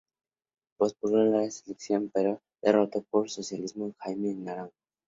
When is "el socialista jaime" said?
3.25-4.33